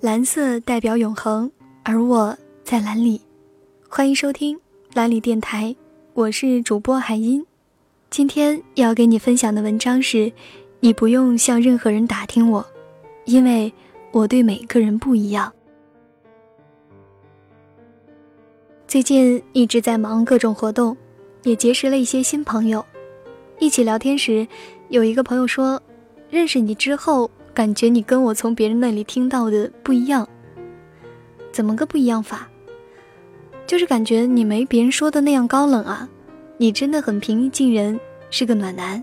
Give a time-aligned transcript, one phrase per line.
[0.00, 1.50] 蓝色代表永恒，
[1.82, 2.34] 而我
[2.64, 3.20] 在蓝里。
[3.86, 4.58] 欢迎收听
[4.94, 5.76] 蓝里电台，
[6.14, 7.44] 我是主播海音。
[8.08, 10.32] 今天要给你分享的文章是：
[10.80, 12.66] 你不用向任何人打听我，
[13.26, 13.70] 因为
[14.10, 15.52] 我对每个人不一样。
[18.88, 20.96] 最近一直在忙各种活动，
[21.42, 22.82] 也结识了一些新朋友。
[23.58, 24.48] 一起聊天时，
[24.88, 25.78] 有一个朋友说
[26.30, 30.28] ：“认识你之后。”感觉你跟我从别人那里听到的不一样，
[31.52, 32.48] 怎么个不一样法？
[33.66, 36.08] 就是感觉你没别人说的那样高冷啊，
[36.56, 37.98] 你真的很平易近人，
[38.30, 39.02] 是个暖男。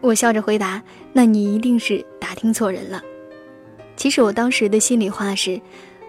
[0.00, 0.82] 我笑着回答
[1.14, 3.02] ：“那你一定是打听错人了。”
[3.96, 5.60] 其实我当时的心里话是，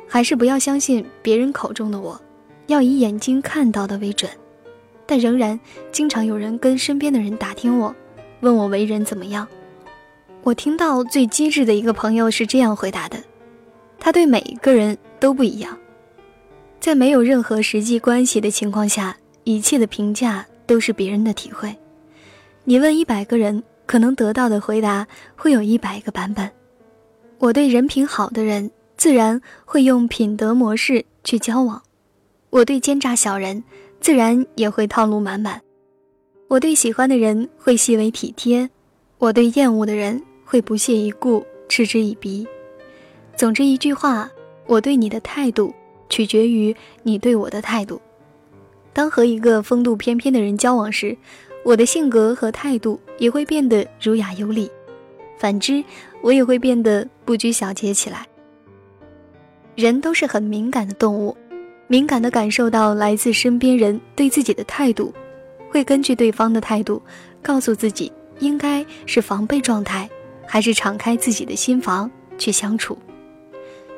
[0.08, 2.20] 还是不要相信别人口中的我，
[2.68, 4.30] 要以眼睛看到的为准。
[5.06, 5.58] 但仍然
[5.92, 7.96] 经常有人跟身边的人打听我，
[8.42, 9.48] 问我为人怎么样。
[10.46, 13.18] 我听到最机智的一个朋友是这样回答的：
[13.98, 15.76] 他对每一个人都不一样，
[16.80, 21.76] 在没有任何实际关系的情况下，一切的评价都是别人的体会。
[22.64, 26.48] 你问一百个人，可能得到的回答会有一百个版本。
[27.40, 31.82] 我对人品好的人，自然会用品德模式去交往；
[32.52, 33.64] 我对奸诈小人，
[34.00, 35.58] 自然也会套路满满；
[36.50, 38.70] 我对喜欢的人会细微体贴；
[39.18, 40.22] 我对厌恶的人。
[40.56, 42.48] 会不屑一顾，嗤之以鼻。
[43.36, 44.32] 总之一句话，
[44.68, 45.76] 我对你的态度
[46.08, 48.02] 取决于你对我的态度。
[48.94, 51.18] 当和一个风度翩翩的人交往时，
[51.66, 54.70] 我的性格和态度也会变得儒雅有礼；
[55.38, 55.84] 反之，
[56.22, 58.26] 我也会变得不拘小节起来。
[59.76, 61.36] 人都是很敏感的动物，
[61.88, 65.14] 敏感地感受到来自身边人对自己的态度，
[65.70, 67.02] 会根据对方的态度，
[67.42, 70.10] 告诉自己应该是防备状态。
[70.48, 72.98] 还是敞开自己的心房去相处。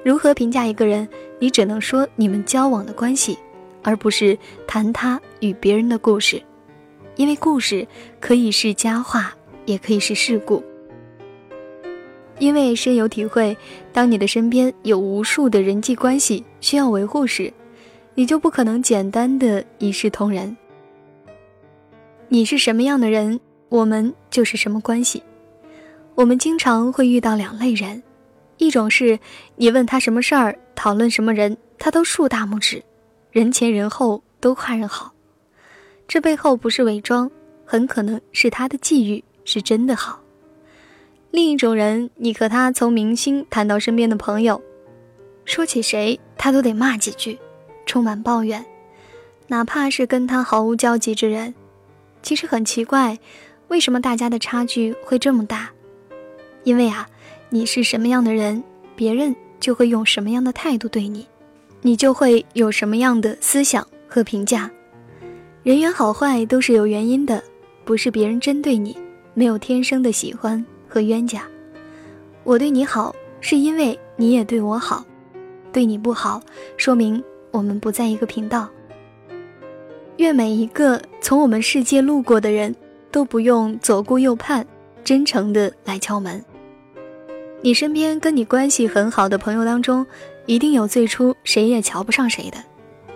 [0.03, 1.07] 如何评价一个人？
[1.39, 3.37] 你只能说你们交往的关系，
[3.83, 6.41] 而不是谈他与别人的故事，
[7.15, 7.87] 因为故事
[8.19, 10.63] 可以是佳话，也可以是事故。
[12.39, 13.55] 因为深有体会，
[13.91, 17.53] 当你的身边有无数的人际关系需要维护时，
[18.15, 20.55] 你就不可能简单的一视同仁。
[22.29, 25.21] 你是什么样的人，我们就是什么关系。
[26.17, 28.01] 我们经常会遇到两类人，
[28.57, 29.19] 一种是
[29.55, 32.83] 你问他什么事儿，讨论什么人，他都竖大拇指，
[33.31, 35.13] 人前人后都夸人好，
[36.07, 37.29] 这背后不是伪装，
[37.63, 40.19] 很可能是他的际遇是真的好。
[41.29, 44.59] 另一种人，你和他从明星谈到身边的朋友，
[45.45, 47.37] 说起谁他都得骂几句，
[47.85, 48.65] 充满抱怨，
[49.45, 51.53] 哪怕是跟他毫无交集之人，
[52.23, 53.19] 其实很奇怪，
[53.67, 55.69] 为什么大家的差距会这么大？
[56.67, 57.07] 因为啊，
[57.49, 58.61] 你是什么样的人，
[58.93, 61.25] 别人就会用什么样的态度对你，
[61.81, 64.69] 你就会有什么样的思想和评价。
[65.63, 67.41] 人缘好坏都是有原因的，
[67.85, 68.97] 不是别人针对你，
[69.33, 71.43] 没有天生的喜欢和冤家。
[72.43, 75.05] 我对你好，是因为你也对我好；
[75.71, 76.41] 对你不好，
[76.75, 78.67] 说明我们不在一个频道。
[80.17, 82.75] 愿每一个从我们世界路过的人
[83.09, 84.67] 都不用左顾右盼，
[85.05, 86.43] 真诚的来敲门。
[87.61, 90.05] 你身边跟你关系很好的朋友当中，
[90.45, 92.57] 一定有最初谁也瞧不上谁的，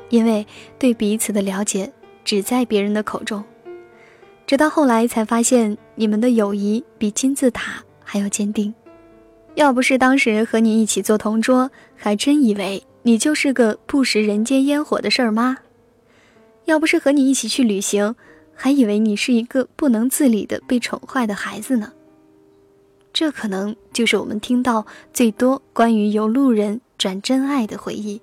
[0.10, 0.46] 因为
[0.80, 1.92] 对彼此的了解
[2.26, 3.44] 只在别人的口中，
[4.48, 8.74] 直到后来才发现你们的友谊比金字塔还要坚定。
[9.56, 15.56] 要不是当时和你一起做同桌，还真以为你就是个不食人间烟火的事儿妈；
[16.66, 18.16] 要不是和你一起去旅行，
[18.56, 21.94] 还以为你是一个不能自理的被宠坏的孩子呢。
[23.14, 28.22] 这可能就是我们听到最多关于由路人转真爱的回忆。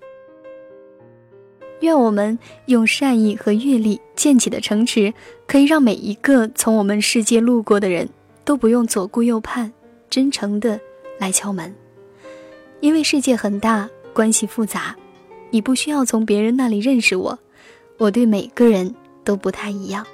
[1.81, 5.15] 愿我们用善意和阅历建起的城池，
[5.47, 8.09] 可以让每一个从我们世界路过的人
[8.45, 9.73] 都不用左顾右盼，
[10.11, 10.81] 真诚的
[11.19, 11.73] 来敲门。
[12.81, 14.97] 因为世界很大，关系复杂，
[15.51, 17.39] 你不需要从别人那里认识我，
[17.97, 18.93] 我对每个人
[19.23, 20.05] 都不太一样。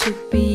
[0.00, 0.49] to be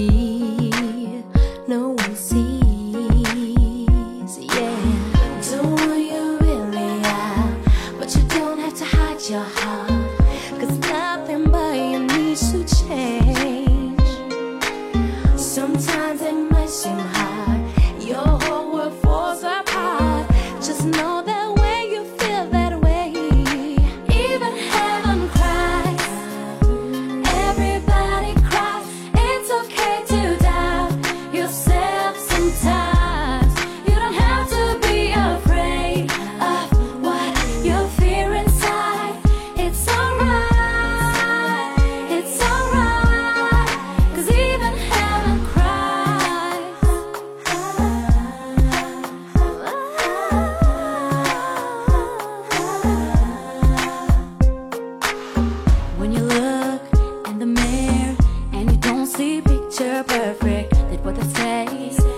[59.76, 60.72] picture perfect.
[60.90, 62.15] Did what I say.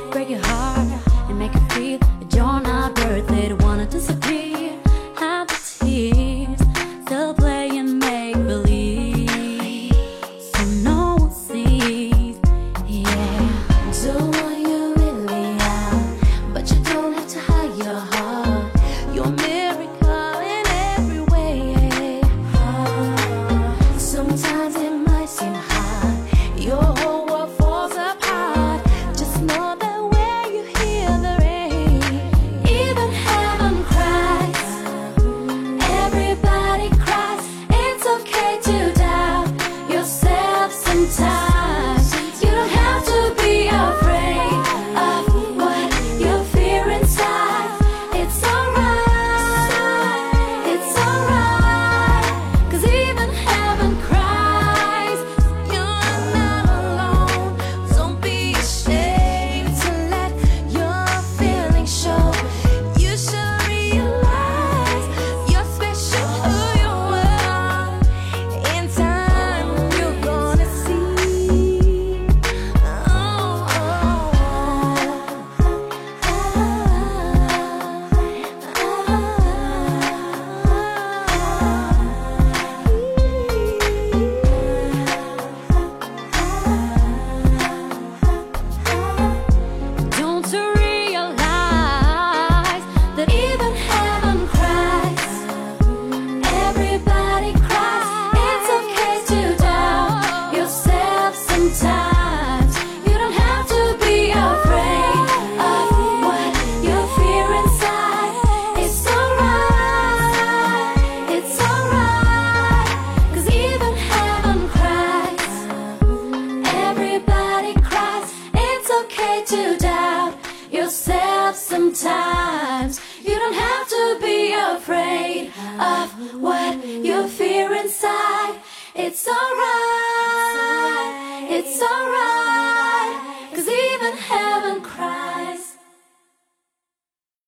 [122.08, 123.02] Sometimes.
[123.24, 128.60] You don't have to be afraid of what you fear inside.
[128.96, 129.87] It's alright.